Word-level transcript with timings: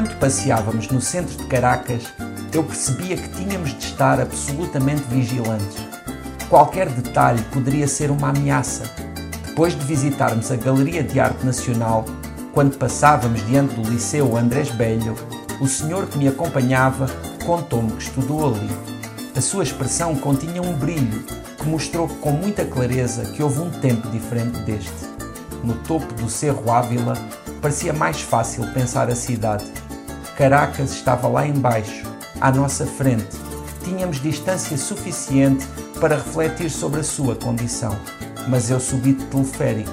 Enquanto 0.00 0.18
passeávamos 0.18 0.88
no 0.88 0.98
centro 0.98 1.36
de 1.36 1.44
Caracas, 1.44 2.04
eu 2.54 2.64
percebia 2.64 3.18
que 3.18 3.28
tínhamos 3.36 3.74
de 3.74 3.84
estar 3.84 4.18
absolutamente 4.18 5.02
vigilantes. 5.10 5.76
Qualquer 6.48 6.88
detalhe 6.88 7.42
poderia 7.52 7.86
ser 7.86 8.10
uma 8.10 8.30
ameaça. 8.30 8.84
Depois 9.44 9.78
de 9.78 9.84
visitarmos 9.84 10.50
a 10.50 10.56
Galeria 10.56 11.04
de 11.04 11.20
Arte 11.20 11.44
Nacional, 11.44 12.06
quando 12.54 12.78
passávamos 12.78 13.46
diante 13.46 13.74
do 13.74 13.90
Liceu 13.90 14.38
Andrés 14.38 14.70
Belho, 14.70 15.14
o 15.60 15.68
senhor 15.68 16.06
que 16.06 16.16
me 16.16 16.28
acompanhava 16.28 17.06
contou-me 17.44 17.92
que 17.92 18.04
estudou 18.04 18.54
ali. 18.54 18.70
A 19.36 19.40
sua 19.42 19.64
expressão 19.64 20.16
continha 20.16 20.62
um 20.62 20.72
brilho 20.72 21.22
que 21.58 21.68
mostrou 21.68 22.08
com 22.08 22.30
muita 22.30 22.64
clareza 22.64 23.26
que 23.32 23.42
houve 23.42 23.60
um 23.60 23.70
tempo 23.70 24.08
diferente 24.08 24.60
deste. 24.60 25.10
No 25.62 25.74
topo 25.74 26.10
do 26.14 26.30
Cerro 26.30 26.72
Ávila, 26.72 27.12
parecia 27.60 27.92
mais 27.92 28.22
fácil 28.22 28.66
pensar 28.72 29.10
a 29.10 29.14
cidade. 29.14 29.66
Caracas 30.40 30.92
estava 30.92 31.28
lá 31.28 31.46
embaixo, 31.46 32.10
à 32.40 32.50
nossa 32.50 32.86
frente. 32.86 33.36
Tínhamos 33.84 34.22
distância 34.22 34.78
suficiente 34.78 35.66
para 36.00 36.16
refletir 36.16 36.70
sobre 36.70 37.00
a 37.00 37.04
sua 37.04 37.36
condição. 37.36 37.94
Mas 38.48 38.70
eu 38.70 38.80
subi 38.80 39.12
de 39.12 39.26
teleférico. 39.26 39.92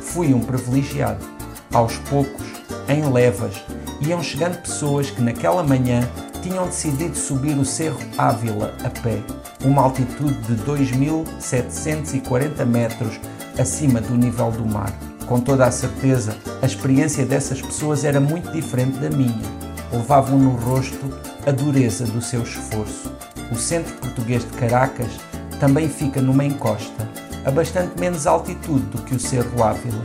Fui 0.00 0.32
um 0.32 0.38
privilegiado. 0.38 1.26
Aos 1.74 1.96
poucos, 1.96 2.46
em 2.88 3.12
levas, 3.12 3.60
iam 4.00 4.22
chegando 4.22 4.62
pessoas 4.62 5.10
que 5.10 5.20
naquela 5.20 5.64
manhã 5.64 6.08
tinham 6.44 6.66
decidido 6.66 7.16
subir 7.16 7.58
o 7.58 7.64
Cerro 7.64 7.98
Ávila 8.16 8.76
a 8.84 8.90
pé, 8.90 9.20
uma 9.64 9.82
altitude 9.82 10.40
de 10.42 10.54
2.740 10.62 12.64
metros 12.64 13.18
acima 13.58 14.00
do 14.00 14.16
nível 14.16 14.52
do 14.52 14.64
mar. 14.64 14.92
Com 15.26 15.40
toda 15.40 15.66
a 15.66 15.72
certeza, 15.72 16.36
a 16.62 16.66
experiência 16.66 17.26
dessas 17.26 17.60
pessoas 17.60 18.04
era 18.04 18.20
muito 18.20 18.52
diferente 18.52 18.96
da 18.98 19.10
minha. 19.10 19.67
Levavam 19.92 20.38
no 20.38 20.50
rosto 20.50 21.12
a 21.46 21.50
dureza 21.50 22.04
do 22.06 22.20
seu 22.20 22.42
esforço. 22.42 23.12
O 23.50 23.56
centro 23.56 23.94
português 23.94 24.44
de 24.44 24.50
Caracas 24.58 25.10
também 25.58 25.88
fica 25.88 26.20
numa 26.20 26.44
encosta, 26.44 27.08
a 27.44 27.50
bastante 27.50 27.98
menos 27.98 28.26
altitude 28.26 28.84
do 28.86 29.02
que 29.02 29.14
o 29.14 29.20
Cerro 29.20 29.62
Ávila. 29.62 30.04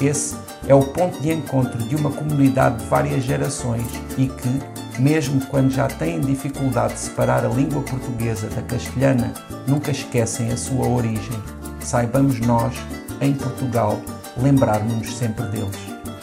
Esse 0.00 0.36
é 0.66 0.74
o 0.74 0.82
ponto 0.82 1.20
de 1.20 1.30
encontro 1.32 1.78
de 1.78 1.94
uma 1.94 2.10
comunidade 2.10 2.78
de 2.78 2.86
várias 2.86 3.22
gerações 3.22 3.86
e 4.18 4.26
que, 4.26 5.00
mesmo 5.00 5.44
quando 5.46 5.70
já 5.70 5.86
têm 5.86 6.20
dificuldade 6.20 6.94
de 6.94 7.00
separar 7.00 7.44
a 7.44 7.48
língua 7.48 7.82
portuguesa 7.82 8.48
da 8.48 8.62
castelhana, 8.62 9.32
nunca 9.66 9.90
esquecem 9.90 10.50
a 10.50 10.56
sua 10.56 10.86
origem. 10.86 11.42
Saibamos 11.80 12.40
nós, 12.40 12.74
em 13.20 13.32
Portugal, 13.34 14.00
lembrarmos-nos 14.36 15.16
sempre 15.16 15.44
deles. 15.46 15.78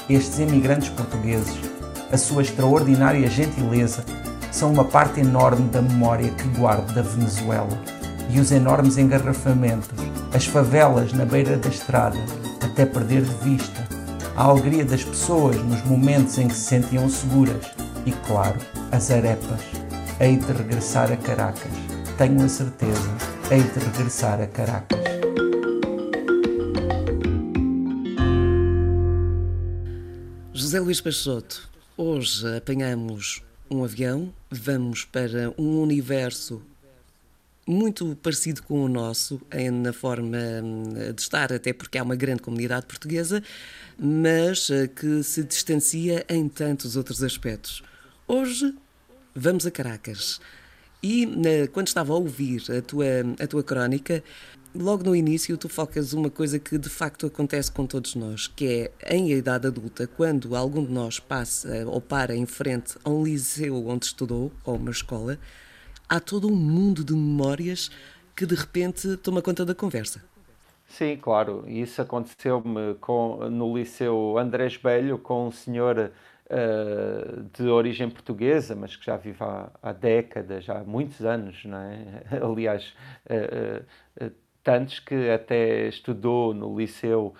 Estes 0.09 0.39
imigrantes 0.39 0.89
portugueses, 0.89 1.55
a 2.11 2.17
sua 2.17 2.41
extraordinária 2.41 3.29
gentileza, 3.29 4.03
são 4.51 4.71
uma 4.71 4.85
parte 4.85 5.19
enorme 5.19 5.69
da 5.69 5.81
memória 5.81 6.29
que 6.31 6.47
guardo 6.57 6.93
da 6.93 7.01
Venezuela. 7.01 7.77
E 8.29 8.39
os 8.39 8.51
enormes 8.51 8.97
engarrafamentos, 8.97 9.89
as 10.33 10.45
favelas 10.45 11.13
na 11.13 11.25
beira 11.25 11.57
da 11.57 11.69
estrada, 11.69 12.17
até 12.61 12.85
perder 12.85 13.23
de 13.23 13.33
vista, 13.43 13.87
a 14.35 14.43
alegria 14.43 14.83
das 14.83 15.03
pessoas 15.03 15.55
nos 15.63 15.83
momentos 15.85 16.37
em 16.37 16.47
que 16.47 16.55
se 16.55 16.61
sentiam 16.61 17.09
seguras 17.09 17.65
e, 18.05 18.11
claro, 18.11 18.57
as 18.91 19.09
arepas. 19.11 19.61
Hei 20.19 20.37
de 20.37 20.51
regressar 20.51 21.11
a 21.11 21.17
Caracas. 21.17 21.71
Tenho 22.17 22.43
a 22.43 22.49
certeza, 22.49 23.09
hei 23.49 23.61
de 23.61 23.79
regressar 23.79 24.41
a 24.41 24.47
Caracas. 24.47 24.99
José 30.53 30.79
Luís 30.79 30.99
Peixoto, 30.99 31.69
hoje 31.97 32.55
apanhamos 32.55 33.41
um 33.69 33.83
avião, 33.83 34.31
vamos 34.51 35.03
para 35.03 35.53
um 35.57 35.81
universo 35.81 36.61
muito 37.67 38.15
parecido 38.23 38.63
com 38.63 38.85
o 38.85 38.87
nosso, 38.87 39.41
na 39.83 39.91
forma 39.91 40.37
hum, 40.63 41.13
de 41.13 41.21
estar, 41.21 41.51
até 41.51 41.73
porque 41.73 41.97
há 41.97 42.03
uma 42.03 42.15
grande 42.15 42.41
comunidade 42.41 42.85
portuguesa, 42.85 43.43
mas 43.99 44.69
eh, 44.69 44.87
que 44.87 45.21
se 45.21 45.43
distancia 45.43 46.25
em 46.29 46.47
tantos 46.47 46.95
outros 46.95 47.21
aspectos. 47.21 47.83
Hoje 48.25 48.73
vamos 49.35 49.65
a 49.65 49.71
Caracas. 49.71 50.39
E 51.09 51.25
quando 51.71 51.87
estava 51.87 52.11
a 52.11 52.17
ouvir 52.17 52.61
a 52.69 52.81
tua, 52.81 53.05
a 53.41 53.47
tua 53.47 53.63
crónica, 53.63 54.21
logo 54.75 55.05
no 55.05 55.15
início 55.15 55.57
tu 55.57 55.69
focas 55.69 56.11
uma 56.11 56.29
coisa 56.29 56.59
que 56.59 56.77
de 56.77 56.89
facto 56.89 57.27
acontece 57.27 57.71
com 57.71 57.85
todos 57.85 58.13
nós, 58.13 58.47
que 58.47 58.91
é 58.99 59.15
em 59.15 59.31
idade 59.31 59.67
adulta, 59.67 60.05
quando 60.05 60.53
algum 60.53 60.85
de 60.85 60.91
nós 60.91 61.17
passa 61.17 61.85
ou 61.87 62.01
para 62.01 62.35
em 62.35 62.45
frente 62.45 62.95
a 63.05 63.09
um 63.09 63.23
liceu 63.23 63.87
onde 63.87 64.07
estudou, 64.07 64.51
ou 64.65 64.75
uma 64.75 64.91
escola, 64.91 65.39
há 66.09 66.19
todo 66.19 66.51
um 66.51 66.55
mundo 66.57 67.05
de 67.05 67.13
memórias 67.13 67.89
que 68.35 68.45
de 68.45 68.55
repente 68.55 69.15
toma 69.15 69.41
conta 69.41 69.63
da 69.63 69.73
conversa. 69.73 70.21
Sim, 70.87 71.17
claro. 71.17 71.63
Isso 71.67 72.01
aconteceu-me 72.01 72.97
no 73.51 73.77
Liceu 73.77 74.37
Andrés 74.37 74.77
Belho 74.77 75.19
com 75.19 75.47
um 75.47 75.51
senhor 75.51 76.11
uh, 76.49 77.43
de 77.53 77.67
origem 77.67 78.09
portuguesa, 78.09 78.75
mas 78.75 78.95
que 78.95 79.05
já 79.05 79.17
vive 79.17 79.43
há, 79.43 79.69
há 79.81 79.91
décadas, 79.91 80.63
já 80.63 80.79
há 80.79 80.83
muitos 80.83 81.23
anos, 81.25 81.63
não 81.65 81.77
é? 81.77 82.23
Aliás, 82.41 82.95
uh, 83.29 84.25
uh, 84.25 84.31
tantos 84.63 84.99
que 84.99 85.29
até 85.29 85.87
estudou 85.87 86.53
no 86.53 86.77
Liceu 86.77 87.35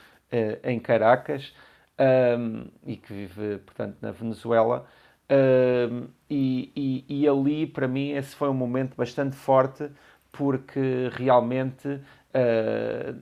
em 0.64 0.78
Caracas 0.80 1.54
um, 2.00 2.68
e 2.86 2.98
que 2.98 3.14
vive, 3.14 3.58
portanto, 3.60 3.98
na 4.02 4.12
Venezuela. 4.12 4.86
Uh, 5.30 6.08
e, 6.30 6.72
e, 6.76 7.22
e, 7.24 7.28
ali, 7.28 7.66
para 7.68 7.88
mim, 7.88 8.12
esse 8.12 8.36
foi 8.36 8.50
um 8.50 8.54
momento 8.54 8.96
bastante 8.96 9.36
forte, 9.36 9.90
porque 10.32 11.10
realmente 11.14 12.00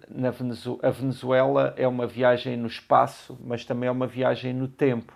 na 0.09 0.31
Venezuela, 0.31 0.80
a 0.84 0.90
Venezuela 0.92 1.74
é 1.78 1.88
uma 1.88 2.08
viagem 2.08 2.58
no 2.58 2.68
espaço, 2.68 3.38
mas 3.44 3.66
também 3.66 3.88
é 3.88 3.92
uma 3.92 4.08
viagem 4.08 4.53
no 4.53 4.68
tempo, 4.68 5.14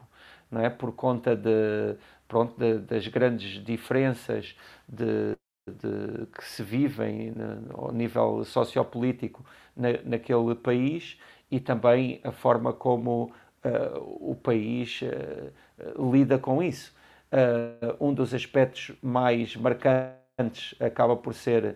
não 0.50 0.62
é? 0.62 0.70
Por 0.70 0.94
conta 0.94 1.36
de, 1.36 1.96
pronto, 2.28 2.58
de, 2.58 2.80
das 2.80 3.08
grandes 3.08 3.64
diferenças 3.64 4.56
de, 4.88 5.36
de, 5.68 6.26
que 6.28 6.44
se 6.46 6.64
vivem 6.64 7.34
ao 7.74 7.92
nível 7.92 8.44
sociopolítico 8.46 9.46
na, 9.76 9.90
naquele 10.04 10.56
país 10.56 11.20
e 11.52 11.60
também 11.60 12.22
a 12.24 12.32
forma 12.32 12.72
como 12.74 13.32
uh, 13.64 14.32
o 14.32 14.36
país 14.36 15.02
uh, 15.02 16.12
lida 16.12 16.38
com 16.38 16.62
isso. 16.62 16.94
Uh, 17.32 18.04
um 18.04 18.14
dos 18.14 18.34
aspectos 18.34 18.96
mais 19.02 19.56
marcantes 19.56 20.74
acaba 20.80 21.16
por 21.16 21.34
ser 21.34 21.76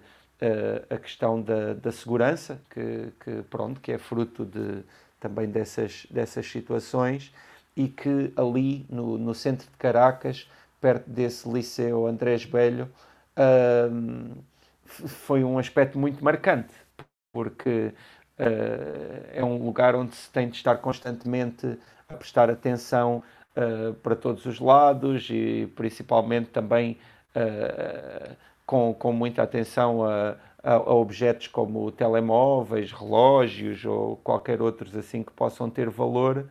a 0.90 0.98
questão 0.98 1.42
da, 1.42 1.74
da 1.74 1.92
segurança, 1.92 2.60
que, 2.70 3.14
que, 3.24 3.42
pronto, 3.44 3.80
que 3.80 3.92
é 3.92 3.98
fruto 3.98 4.46
de, 4.46 4.84
também 5.20 5.48
dessas, 5.48 6.06
dessas 6.10 6.46
situações 6.46 7.34
e 7.76 7.88
que 7.88 8.34
ali 8.36 8.86
no, 8.90 9.18
no 9.18 9.34
centro 9.34 9.66
de 9.70 9.78
Caracas, 9.78 10.50
perto 10.82 11.10
desse 11.10 11.50
liceu 11.50 12.06
Andrés 12.06 12.46
Belho, 12.46 12.90
foi 14.86 15.44
um 15.44 15.58
aspecto 15.58 15.98
muito 15.98 16.24
marcante, 16.24 16.74
porque 17.32 17.94
Uh, 18.34 19.30
é 19.32 19.44
um 19.44 19.64
lugar 19.64 19.96
onde 19.96 20.16
se 20.16 20.30
tem 20.32 20.50
de 20.50 20.56
estar 20.56 20.78
constantemente 20.78 21.78
a 22.10 22.16
prestar 22.16 22.50
atenção 22.50 23.22
uh, 23.56 23.94
para 23.96 24.16
todos 24.16 24.46
os 24.48 24.60
lados 24.60 25.30
e 25.30 25.72
principalmente 25.76 26.50
também 26.50 26.98
uh, 27.36 28.36
com, 28.66 28.94
com 28.94 29.12
muita 29.12 29.44
atenção 29.44 30.04
a, 30.04 30.36
a, 30.64 30.74
a, 30.74 30.94
objetos 30.94 31.48
como 31.48 31.92
telemóveis, 31.92 32.92
relógios 32.92 33.84
ou 33.86 34.18
qualquer 34.18 34.62
outros 34.62 34.96
assim 34.96 35.24
que 35.24 35.32
possam 35.32 35.70
ter 35.70 35.90
valor, 35.90 36.48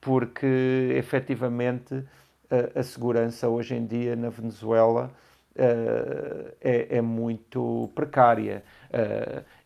porque 0.00 0.94
efetivamente 0.96 2.04
a, 2.50 2.80
a 2.80 2.82
segurança 2.82 3.48
hoje 3.48 3.74
em 3.74 3.86
dia 3.86 4.16
na 4.16 4.28
Venezuela 4.28 5.10
é, 5.54 6.96
é, 6.96 7.00
muito 7.02 7.90
precária. 7.94 8.64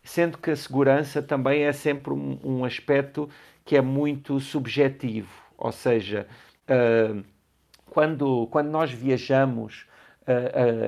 Sendo 0.03 0.37
que 0.37 0.51
a 0.51 0.55
segurança 0.55 1.21
também 1.21 1.63
é 1.63 1.71
sempre 1.71 2.13
um, 2.13 2.37
um 2.43 2.65
aspecto 2.65 3.29
que 3.67 3.75
é 3.75 3.81
muito 3.81 4.39
subjetivo, 4.39 5.29
ou 5.57 5.73
seja, 5.73 6.25
uh, 6.69 7.21
quando, 7.89 8.47
quando 8.47 8.69
nós 8.69 8.91
viajamos, 8.91 9.85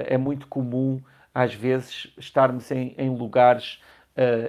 é 0.07 0.17
muito 0.17 0.47
comum, 0.47 1.01
às 1.33 1.53
vezes, 1.53 2.13
estarmos 2.17 2.69
em, 2.71 2.93
em 2.97 3.09
lugares 3.09 3.81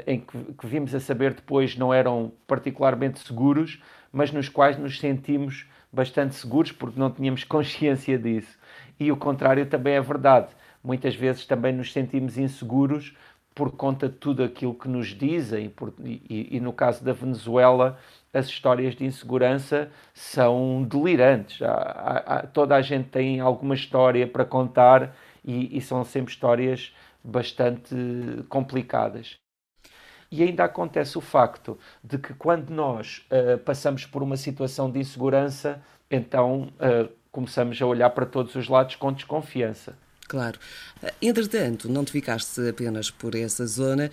em 0.06 0.18
que, 0.20 0.52
que 0.54 0.66
vimos 0.66 0.94
a 0.94 1.00
saber 1.00 1.32
depois 1.32 1.76
não 1.76 1.94
eram 1.94 2.32
particularmente 2.46 3.20
seguros, 3.20 3.80
mas 4.12 4.32
nos 4.32 4.48
quais 4.48 4.76
nos 4.76 4.98
sentimos 4.98 5.66
bastante 5.92 6.34
seguros 6.34 6.72
porque 6.72 6.98
não 6.98 7.10
tínhamos 7.10 7.44
consciência 7.44 8.18
disso. 8.18 8.58
E 8.98 9.10
o 9.10 9.16
contrário 9.16 9.66
também 9.66 9.94
é 9.94 10.00
verdade. 10.00 10.48
Muitas 10.82 11.14
vezes 11.14 11.46
também 11.46 11.72
nos 11.72 11.92
sentimos 11.92 12.38
inseguros 12.38 13.14
por 13.54 13.72
conta 13.72 14.08
de 14.08 14.14
tudo 14.14 14.42
aquilo 14.42 14.74
que 14.74 14.88
nos 14.88 15.08
dizem, 15.08 15.68
por, 15.68 15.92
e, 16.02 16.48
e, 16.56 16.60
no 16.60 16.72
caso 16.72 17.04
da 17.04 17.12
Venezuela, 17.12 17.98
as 18.32 18.46
histórias 18.46 18.94
de 18.94 19.04
insegurança 19.04 19.90
são 20.14 20.82
delirantes. 20.84 21.60
Há, 21.62 22.22
há, 22.26 22.46
toda 22.46 22.76
a 22.76 22.82
gente 22.82 23.08
tem 23.08 23.40
alguma 23.40 23.74
história 23.74 24.26
para 24.26 24.44
contar 24.44 25.14
e, 25.44 25.76
e 25.76 25.80
são 25.80 26.04
sempre 26.04 26.32
histórias 26.32 26.94
bastante 27.22 27.94
complicadas. 28.48 29.38
E 30.30 30.44
ainda 30.44 30.64
acontece 30.64 31.18
o 31.18 31.20
facto 31.20 31.76
de 32.04 32.16
que 32.18 32.32
quando 32.34 32.70
nós 32.70 33.26
uh, 33.32 33.58
passamos 33.58 34.06
por 34.06 34.22
uma 34.22 34.36
situação 34.36 34.88
de 34.90 35.00
insegurança, 35.00 35.82
então 36.08 36.72
uh, 36.76 37.12
começamos 37.32 37.80
a 37.82 37.86
olhar 37.86 38.10
para 38.10 38.24
todos 38.24 38.54
os 38.54 38.68
lados 38.68 38.94
com 38.94 39.12
desconfiança. 39.12 39.98
Claro. 40.30 40.60
Eh, 41.02 41.12
entretanto, 41.20 41.88
não 41.90 42.04
te 42.04 42.12
ficaste 42.12 42.68
apenas 42.68 43.10
por 43.10 43.34
essa 43.34 43.66
zona, 43.66 44.08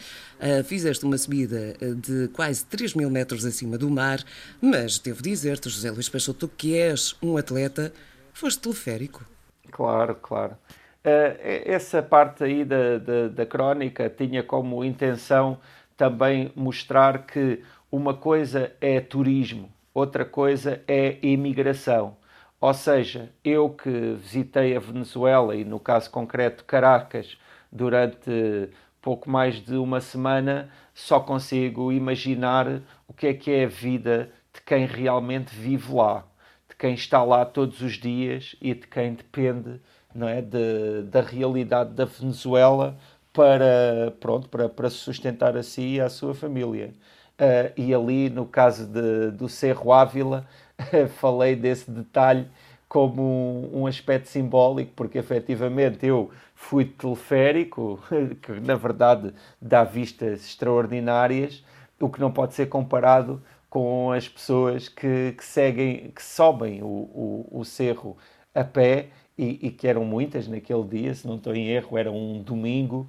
fizeste 0.65 1.05
uma 1.05 1.15
subida 1.15 1.75
de 1.95 2.27
quase 2.29 2.65
3 2.65 2.95
mil 2.95 3.11
metros 3.11 3.45
acima 3.45 3.77
do 3.77 3.87
mar, 3.87 4.23
mas 4.59 4.97
devo 4.97 5.21
dizer-te, 5.21 5.69
José 5.69 5.91
Luís 5.91 6.09
Peixoto, 6.09 6.47
que 6.47 6.75
és 6.75 7.15
um 7.21 7.37
atleta, 7.37 7.93
foste 8.33 8.61
teleférico. 8.61 9.23
Claro, 9.69 10.15
claro. 10.15 10.57
essa 11.03 12.01
parte 12.01 12.43
aí 12.43 12.65
da, 12.65 12.97
da, 12.97 13.27
da 13.27 13.45
crónica 13.45 14.09
tinha 14.09 14.41
como 14.41 14.83
intenção 14.83 15.59
também 15.95 16.51
mostrar 16.55 17.27
que 17.27 17.61
uma 17.91 18.15
coisa 18.15 18.71
é 18.81 18.99
turismo, 18.99 19.71
outra 19.93 20.25
coisa 20.25 20.81
é 20.87 21.19
imigração. 21.21 22.16
Ou 22.59 22.73
seja, 22.73 23.29
eu 23.43 23.69
que 23.69 23.89
visitei 24.15 24.75
a 24.75 24.79
Venezuela 24.79 25.55
e, 25.55 25.63
no 25.63 25.79
caso 25.79 26.09
concreto, 26.09 26.65
Caracas, 26.65 27.37
durante 27.71 28.69
pouco 29.01 29.29
mais 29.29 29.55
de 29.63 29.75
uma 29.75 30.01
semana, 30.01 30.69
só 30.93 31.19
consigo 31.19 31.91
imaginar 31.91 32.81
o 33.07 33.13
que 33.13 33.27
é 33.27 33.33
que 33.33 33.51
é 33.51 33.65
a 33.65 33.67
vida 33.67 34.31
de 34.53 34.61
quem 34.61 34.85
realmente 34.85 35.53
vive 35.55 35.93
lá, 35.93 36.25
de 36.67 36.75
quem 36.75 36.93
está 36.95 37.23
lá 37.23 37.45
todos 37.45 37.81
os 37.81 37.93
dias 37.93 38.55
e 38.59 38.73
de 38.73 38.87
quem 38.87 39.13
depende 39.13 39.79
não 40.13 40.27
é, 40.27 40.41
de, 40.41 41.03
da 41.03 41.21
realidade 41.21 41.93
da 41.93 42.05
Venezuela 42.05 42.97
para, 43.31 44.11
pronto, 44.19 44.49
para, 44.49 44.67
para 44.67 44.89
sustentar 44.89 45.55
a 45.55 45.61
si 45.61 45.95
e 45.95 46.01
a 46.01 46.09
sua 46.09 46.33
família. 46.33 46.91
Uh, 47.39 47.71
e 47.77 47.93
ali, 47.93 48.29
no 48.29 48.45
caso 48.45 48.87
de, 48.87 49.31
do 49.31 49.47
Cerro 49.47 49.93
Ávila, 49.93 50.47
falei 51.19 51.55
desse 51.55 51.89
detalhe 51.89 52.47
como 52.87 53.21
um, 53.21 53.81
um, 53.81 53.87
aspecto 53.87 54.27
simbólico, 54.27 54.91
porque 54.95 55.17
efetivamente 55.17 56.05
eu 56.05 56.31
fui 56.55 56.85
teleférico, 56.85 57.99
que 58.41 58.51
na 58.59 58.75
verdade 58.75 59.33
dá 59.61 59.83
vistas 59.83 60.45
extraordinárias, 60.45 61.63
o 61.99 62.09
que 62.09 62.19
não 62.19 62.31
pode 62.31 62.53
ser 62.53 62.67
comparado 62.67 63.41
com 63.69 64.11
as 64.11 64.27
pessoas 64.27 64.87
que, 64.87 65.33
que 65.37 65.45
seguem, 65.45 66.11
que 66.11 66.23
sobem 66.23 66.81
o, 66.81 66.85
o, 66.85 67.59
o 67.59 67.65
cerro 67.65 68.17
a 68.55 68.63
pé 68.63 69.09
e, 69.37 69.67
e, 69.67 69.71
que 69.71 69.87
eram 69.87 70.03
muitas 70.03 70.47
naquele 70.47 70.83
dia, 70.83 71.13
se 71.13 71.27
não 71.27 71.35
estou 71.35 71.53
em 71.53 71.67
erro, 71.67 71.97
era 71.97 72.11
um 72.11 72.41
domingo, 72.41 73.07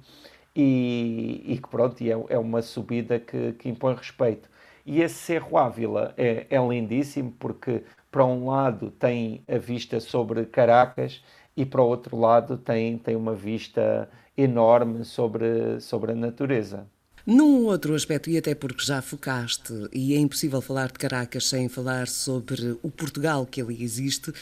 e, 0.55 1.43
e 1.45 1.57
que 1.57 1.69
pronto, 1.69 2.01
e 2.01 2.11
é, 2.11 2.15
é 2.29 2.37
uma 2.37 2.61
subida 2.61 3.19
que, 3.19 3.53
que, 3.53 3.69
impõe 3.69 3.95
respeito. 3.95 4.49
E 4.85 5.01
esse 5.01 5.15
Cerro 5.15 5.57
Ávila 5.57 6.13
é, 6.17 6.47
é 6.49 6.57
lindíssimo 6.67 7.31
porque, 7.39 7.83
para 8.11 8.25
um 8.25 8.47
lado, 8.49 8.91
tem 8.91 9.43
a 9.47 9.57
vista 9.57 9.99
sobre 9.99 10.45
Caracas 10.45 11.23
e, 11.55 11.65
para 11.65 11.81
o 11.81 11.87
outro 11.87 12.17
lado, 12.17 12.57
tem, 12.57 12.97
tem 12.97 13.15
uma 13.15 13.35
vista 13.35 14.09
enorme 14.37 15.03
sobre, 15.05 15.79
sobre 15.81 16.13
a 16.13 16.15
natureza. 16.15 16.87
Num 17.25 17.65
outro 17.65 17.93
aspecto, 17.95 18.29
e 18.29 18.37
até 18.37 18.55
porque 18.55 18.83
já 18.83 19.01
focaste, 19.01 19.73
e 19.93 20.15
é 20.15 20.19
impossível 20.19 20.61
falar 20.61 20.87
de 20.87 20.99
Caracas 20.99 21.47
sem 21.47 21.67
falar 21.69 22.07
sobre 22.07 22.77
o 22.81 22.89
Portugal 22.89 23.45
que 23.45 23.61
ali 23.61 23.83
existe, 23.83 24.29
uh, 24.29 24.33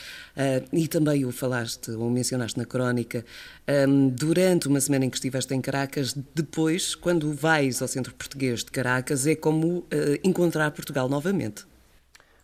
e 0.71 0.87
também 0.87 1.25
o 1.25 1.31
falaste 1.31 1.91
ou 1.91 2.09
mencionaste 2.09 2.57
na 2.57 2.65
crónica, 2.65 3.25
um, 3.87 4.09
durante 4.09 4.67
uma 4.67 4.79
semana 4.79 5.05
em 5.05 5.09
que 5.09 5.17
estiveste 5.17 5.53
em 5.53 5.61
Caracas, 5.61 6.13
depois, 6.33 6.95
quando 6.95 7.33
vais 7.33 7.81
ao 7.81 7.87
Centro 7.87 8.13
Português 8.13 8.63
de 8.63 8.71
Caracas, 8.71 9.27
é 9.27 9.35
como 9.35 9.79
uh, 9.79 9.85
encontrar 10.23 10.71
Portugal 10.71 11.09
novamente. 11.09 11.65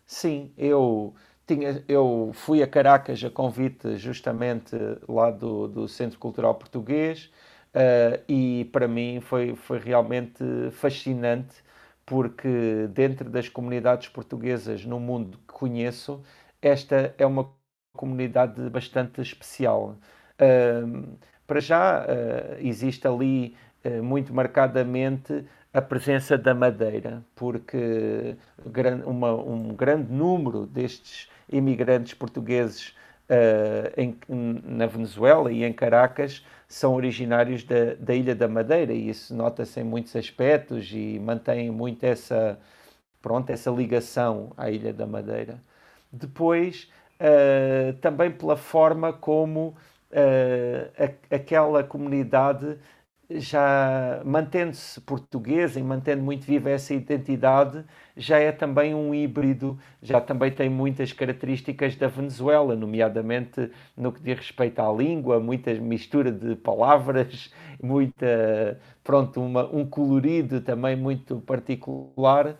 Sim, 0.06 0.50
eu 0.58 1.14
tinha, 1.46 1.82
eu 1.88 2.30
fui 2.34 2.62
a 2.62 2.66
Caracas 2.66 3.22
a 3.24 3.30
convite 3.30 3.96
justamente 3.96 4.76
lá 5.08 5.30
do, 5.30 5.68
do 5.68 5.88
Centro 5.88 6.18
Cultural 6.18 6.54
Português 6.54 7.30
Uh, 7.74 8.22
e 8.28 8.64
para 8.72 8.86
mim 8.86 9.20
foi, 9.20 9.56
foi 9.56 9.80
realmente 9.80 10.44
fascinante 10.70 11.56
porque 12.06 12.86
dentro 12.90 13.28
das 13.28 13.48
comunidades 13.48 14.08
portuguesas 14.08 14.84
no 14.84 15.00
mundo 15.00 15.38
que 15.38 15.54
conheço, 15.54 16.22
esta 16.62 17.12
é 17.18 17.26
uma 17.26 17.50
comunidade 17.92 18.70
bastante 18.70 19.20
especial. 19.20 19.96
Uh, 20.40 21.18
para 21.46 21.60
já 21.60 22.04
uh, 22.04 22.56
existe 22.60 23.06
ali 23.06 23.56
muito 24.02 24.32
marcadamente 24.32 25.44
a 25.70 25.82
presença 25.82 26.38
da 26.38 26.54
madeira, 26.54 27.22
porque 27.34 28.34
uma, 29.04 29.34
um 29.34 29.74
grande 29.74 30.10
número 30.10 30.64
destes 30.64 31.28
imigrantes 31.52 32.14
portugueses 32.14 32.96
em, 33.96 34.16
na 34.28 34.86
Venezuela 34.86 35.50
e 35.50 35.64
em 35.64 35.72
Caracas 35.72 36.44
são 36.68 36.94
originários 36.94 37.64
da, 37.64 37.94
da 37.98 38.14
Ilha 38.14 38.34
da 38.34 38.48
Madeira 38.48 38.92
e 38.92 39.08
isso 39.08 39.34
nota-se 39.34 39.80
em 39.80 39.84
muitos 39.84 40.14
aspectos 40.16 40.90
e 40.92 41.18
mantém 41.18 41.70
muito 41.70 42.04
essa, 42.04 42.58
pronto, 43.22 43.50
essa 43.50 43.70
ligação 43.70 44.52
à 44.56 44.70
Ilha 44.70 44.92
da 44.92 45.06
Madeira. 45.06 45.62
Depois, 46.12 46.90
uh, 47.20 47.92
também 48.00 48.30
pela 48.30 48.56
forma 48.56 49.12
como 49.12 49.68
uh, 50.10 51.04
a, 51.30 51.36
aquela 51.36 51.82
comunidade 51.82 52.78
já 53.30 54.20
mantendo-se 54.24 55.00
portuguesa 55.00 55.80
e 55.80 55.82
mantendo 55.82 56.22
muito 56.22 56.44
viva 56.44 56.70
essa 56.70 56.92
identidade, 56.94 57.84
já 58.16 58.38
é 58.38 58.52
também 58.52 58.94
um 58.94 59.14
híbrido, 59.14 59.78
já 60.02 60.20
também 60.20 60.50
tem 60.52 60.68
muitas 60.68 61.12
características 61.12 61.96
da 61.96 62.06
Venezuela, 62.06 62.76
nomeadamente 62.76 63.70
no 63.96 64.12
que 64.12 64.20
diz 64.22 64.38
respeito 64.38 64.80
à 64.80 64.92
língua, 64.92 65.40
muita 65.40 65.72
mistura 65.74 66.30
de 66.30 66.54
palavras, 66.56 67.52
muita, 67.82 68.78
pronto, 69.02 69.40
uma, 69.40 69.64
um 69.74 69.86
colorido 69.86 70.60
também 70.60 70.94
muito 70.96 71.40
particular 71.40 72.56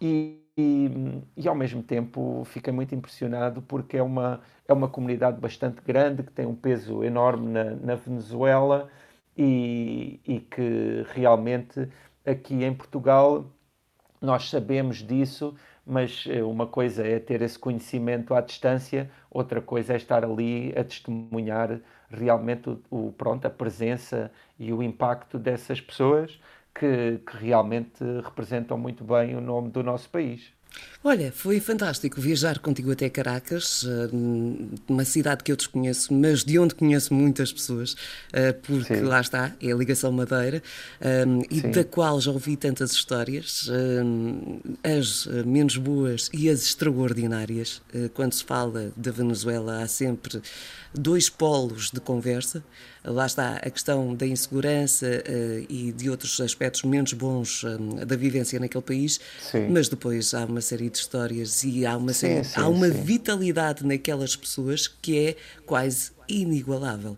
e, 0.00 0.38
e, 0.56 0.90
e, 1.36 1.48
ao 1.48 1.54
mesmo 1.54 1.82
tempo 1.82 2.42
fiquei 2.44 2.72
muito 2.72 2.94
impressionado 2.94 3.62
porque 3.62 3.96
é 3.96 4.02
uma, 4.02 4.40
é 4.66 4.72
uma 4.72 4.88
comunidade 4.88 5.40
bastante 5.40 5.80
grande 5.86 6.22
que 6.22 6.32
tem 6.32 6.46
um 6.46 6.54
peso 6.54 7.04
enorme 7.04 7.48
na, 7.48 7.64
na 7.76 7.94
Venezuela 7.94 8.88
e, 9.38 10.20
e 10.26 10.40
que 10.40 11.04
realmente 11.14 11.88
aqui 12.26 12.64
em 12.64 12.74
Portugal 12.74 13.46
nós 14.20 14.50
sabemos 14.50 14.96
disso, 14.98 15.54
mas 15.86 16.24
eh, 16.28 16.42
uma 16.42 16.66
coisa 16.66 17.06
é 17.06 17.20
ter 17.20 17.40
esse 17.42 17.58
conhecimento 17.58 18.34
à 18.34 18.40
distância, 18.40 19.10
outra 19.30 19.62
coisa 19.62 19.94
é 19.94 19.96
estar 19.96 20.24
ali 20.24 20.74
a 20.76 20.82
testemunhar 20.84 21.80
realmente 22.10 22.68
o, 22.90 23.08
o 23.08 23.12
pronto, 23.12 23.46
a 23.46 23.50
presença 23.50 24.30
e 24.58 24.72
o 24.72 24.82
impacto 24.82 25.38
dessas 25.38 25.80
pessoas 25.80 26.40
que, 26.74 27.18
que 27.26 27.36
realmente 27.36 28.02
representam 28.24 28.76
muito 28.78 29.04
bem 29.04 29.36
o 29.36 29.40
nome 29.40 29.70
do 29.70 29.82
nosso 29.82 30.10
país. 30.10 30.57
Olha, 31.04 31.30
foi 31.30 31.60
fantástico 31.60 32.20
viajar 32.20 32.58
contigo 32.58 32.90
até 32.90 33.08
Caracas, 33.08 33.86
eh, 33.86 34.10
uma 34.88 35.04
cidade 35.04 35.44
que 35.44 35.52
eu 35.52 35.56
desconheço, 35.56 36.12
mas 36.12 36.42
de 36.42 36.58
onde 36.58 36.74
conheço 36.74 37.14
muitas 37.14 37.52
pessoas, 37.52 37.94
eh, 38.32 38.52
porque 38.52 38.96
Sim. 38.96 39.02
lá 39.02 39.20
está, 39.20 39.54
é 39.62 39.70
a 39.70 39.76
ligação 39.76 40.10
Madeira, 40.10 40.60
eh, 41.00 41.24
e 41.50 41.60
Sim. 41.60 41.70
da 41.70 41.84
qual 41.84 42.20
já 42.20 42.32
ouvi 42.32 42.56
tantas 42.56 42.90
histórias, 42.92 43.70
as 44.82 45.26
menos 45.46 45.76
boas 45.76 46.28
e 46.32 46.50
as 46.50 46.62
extraordinárias. 46.62 47.80
Quando 48.14 48.32
se 48.32 48.44
fala 48.44 48.92
da 48.96 49.10
Venezuela, 49.12 49.82
há 49.82 49.88
sempre 49.88 50.42
dois 50.92 51.28
polos 51.28 51.90
de 51.90 52.00
conversa. 52.00 52.64
Lá 53.04 53.26
está 53.26 53.56
a 53.56 53.70
questão 53.70 54.14
da 54.14 54.26
insegurança 54.26 55.06
e 55.68 55.92
de 55.92 56.10
outros 56.10 56.40
aspectos 56.40 56.82
menos 56.82 57.12
bons 57.12 57.64
da 58.06 58.16
vivência 58.16 58.58
naquele 58.58 58.82
país, 58.82 59.20
sim. 59.40 59.68
mas 59.68 59.88
depois 59.88 60.34
há 60.34 60.44
uma 60.44 60.57
série 60.60 60.90
de 60.90 60.98
histórias 60.98 61.64
e 61.64 61.86
há 61.86 61.96
uma, 61.96 62.12
série, 62.12 62.44
sim, 62.44 62.60
há 62.60 62.68
uma 62.68 62.88
vitalidade 62.88 63.84
naquelas 63.84 64.36
pessoas 64.36 64.86
que 64.86 65.28
é 65.28 65.36
quase 65.64 66.12
inigualável. 66.28 67.16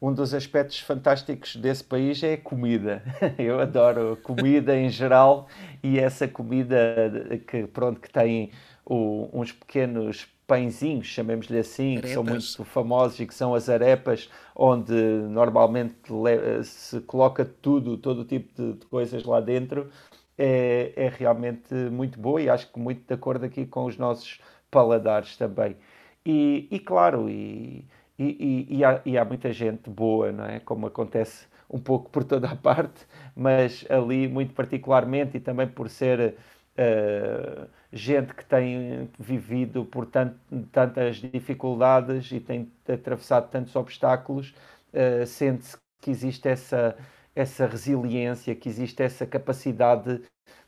Um 0.00 0.12
dos 0.12 0.32
aspectos 0.32 0.78
fantásticos 0.78 1.56
desse 1.56 1.82
país 1.82 2.22
é 2.22 2.34
a 2.34 2.38
comida. 2.38 3.02
Eu 3.36 3.58
adoro 3.58 4.16
comida 4.22 4.76
em 4.76 4.88
geral 4.88 5.48
e 5.82 5.98
essa 5.98 6.28
comida 6.28 6.78
que 7.48 7.66
pronto 7.66 8.00
que 8.00 8.08
tem 8.08 8.52
o, 8.86 9.28
uns 9.32 9.50
pequenos 9.50 10.28
pãezinhos, 10.46 11.06
chamemos-lhe 11.08 11.58
assim, 11.58 11.98
arepas. 11.98 12.08
que 12.08 12.14
são 12.14 12.24
muito 12.24 12.64
famosos 12.64 13.20
e 13.20 13.26
que 13.26 13.34
são 13.34 13.54
as 13.54 13.68
arepas, 13.68 14.30
onde 14.56 14.94
normalmente 14.94 15.94
se 16.64 17.00
coloca 17.00 17.44
tudo, 17.44 17.98
todo 17.98 18.24
tipo 18.24 18.54
de, 18.54 18.78
de 18.78 18.86
coisas 18.86 19.24
lá 19.24 19.40
dentro. 19.40 19.90
É, 20.38 20.92
é 20.96 21.08
realmente 21.08 21.74
muito 21.74 22.18
boa 22.18 22.40
e 22.40 22.48
acho 22.48 22.72
que 22.72 22.78
muito 22.78 23.06
de 23.06 23.14
acordo 23.14 23.44
aqui 23.44 23.66
com 23.66 23.84
os 23.84 23.98
nossos 23.98 24.40
paladares 24.70 25.36
também. 25.36 25.76
E, 26.24 26.68
e 26.70 26.78
claro, 26.78 27.28
e, 27.28 27.84
e, 28.18 28.84
há, 28.84 29.00
e, 29.04 29.16
há, 29.16 29.24
muita 29.24 29.52
gente 29.52 29.88
boa, 29.88 30.32
não 30.32 30.44
é? 30.44 30.60
Como 30.60 30.86
acontece 30.86 31.46
um 31.70 31.78
pouco 31.78 32.10
por 32.10 32.24
toda 32.24 32.48
a 32.50 32.56
parte, 32.56 33.06
mas 33.34 33.84
ali 33.88 34.28
muito 34.28 34.54
particularmente 34.54 35.36
e 35.36 35.40
também 35.40 35.66
por 35.66 35.88
ser 35.88 36.34
uh, 36.78 37.68
gente 37.92 38.34
que 38.34 38.44
tem 38.44 39.08
vivido 39.18 39.84
por 39.84 40.06
tant, 40.06 40.34
tantas 40.72 41.16
dificuldades 41.16 42.30
e 42.32 42.40
tem 42.40 42.70
atravessado 42.88 43.50
tantos 43.50 43.74
obstáculos, 43.76 44.54
uh, 44.92 45.26
sente-se 45.26 45.76
que 46.00 46.10
existe 46.10 46.48
essa, 46.48 46.96
essa 47.40 47.66
resiliência, 47.66 48.54
que 48.54 48.68
existe 48.68 49.02
essa 49.02 49.26
capacidade 49.26 50.20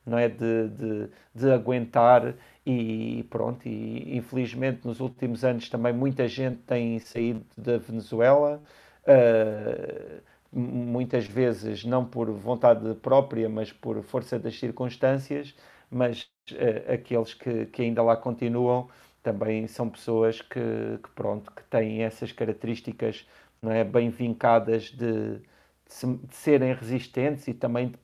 não 0.07 0.19
é, 0.19 0.29
de, 0.29 0.69
de, 0.71 1.11
de 1.35 1.51
aguentar 1.53 2.35
e 2.65 3.25
pronto, 3.31 3.67
e 3.69 4.17
infelizmente 4.17 4.87
nos 4.87 5.01
últimos 5.01 5.45
anos 5.45 5.69
também 5.69 5.93
muita 5.93 6.27
gente 6.29 6.59
tem 6.63 6.99
saído 6.99 7.45
da 7.57 7.79
Venezuela, 7.79 8.63
uh, 9.05 10.23
muitas 10.53 11.27
vezes 11.27 11.85
não 11.85 12.05
por 12.05 12.31
vontade 12.33 12.95
própria, 12.97 13.49
mas 13.49 13.73
por 13.73 14.03
força 14.03 14.39
das 14.39 14.59
circunstâncias, 14.59 15.55
mas 15.91 16.29
uh, 16.53 16.93
aqueles 16.95 17.35
que, 17.35 17.67
que 17.67 17.83
ainda 17.83 18.03
lá 18.03 18.17
continuam 18.17 18.89
também 19.23 19.67
são 19.67 19.89
pessoas 19.89 20.41
que, 20.41 20.61
que, 21.03 21.11
pronto, 21.15 21.51
que 21.53 21.63
têm 21.65 22.03
essas 22.03 22.33
características 22.33 23.27
não 23.63 23.71
é, 23.71 23.85
bem 23.85 24.09
vincadas 24.09 24.85
de, 24.85 25.41
de, 25.91 26.35
serem 26.35 26.73
resistentes 26.75 27.47
e 27.49 27.55
também 27.55 27.89
de, 27.89 27.99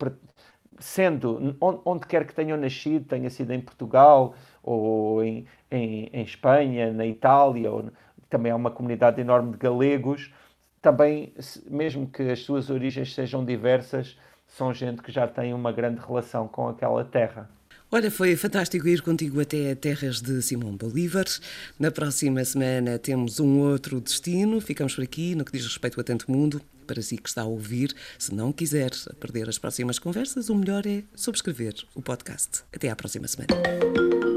sendo 0.78 1.56
onde, 1.60 1.80
onde, 1.84 2.06
quer 2.06 2.26
que 2.26 2.34
tenham 2.34 2.58
nascido, 2.58 3.06
tenha 3.06 3.30
sido 3.30 3.52
em 3.52 3.60
Portugal 3.60 4.34
ou 4.62 5.22
em, 5.22 5.46
em, 5.70 6.10
em 6.12 6.22
Espanha, 6.22 6.92
na 6.92 7.06
Itália, 7.06 7.70
ou, 7.70 7.90
também 8.28 8.52
há 8.52 8.56
uma 8.56 8.70
comunidade 8.70 9.20
enorme 9.20 9.52
de 9.52 9.58
galegos, 9.58 10.32
também, 10.82 11.32
mesmo 11.68 12.06
que 12.08 12.22
as 12.22 12.40
suas 12.40 12.70
origens 12.70 13.14
sejam 13.14 13.44
diversas, 13.44 14.16
são 14.46 14.72
gente 14.72 15.02
que 15.02 15.10
já 15.10 15.26
tem 15.26 15.52
uma 15.52 15.72
grande 15.72 16.00
relação 16.00 16.46
com 16.46 16.68
aquela 16.68 17.04
terra. 17.04 17.48
Olha, 17.90 18.10
foi 18.10 18.34
fantástico 18.36 18.86
ir 18.88 19.00
contigo 19.00 19.40
até 19.40 19.74
terras 19.74 20.20
de 20.20 20.42
Simão 20.42 20.76
Bolívar. 20.76 21.24
Na 21.78 21.90
próxima 21.90 22.44
semana 22.44 22.98
temos 22.98 23.38
um 23.38 23.60
outro 23.60 24.00
destino. 24.00 24.60
Ficamos 24.60 24.94
por 24.94 25.04
aqui 25.04 25.36
no 25.36 25.44
que 25.44 25.52
diz 25.52 25.64
respeito 25.64 26.00
a 26.00 26.04
tanto 26.04 26.30
mundo. 26.30 26.60
Para 26.86 27.02
si 27.02 27.18
que 27.18 27.28
está 27.28 27.42
a 27.42 27.46
ouvir, 27.46 27.94
se 28.18 28.34
não 28.34 28.52
quiser 28.52 28.90
perder 29.18 29.48
as 29.48 29.58
próximas 29.58 29.98
conversas, 29.98 30.48
o 30.48 30.54
melhor 30.54 30.86
é 30.86 31.02
subscrever 31.14 31.74
o 31.94 32.02
podcast. 32.02 32.62
Até 32.72 32.88
à 32.88 32.96
próxima 32.96 33.26
semana. 33.26 34.35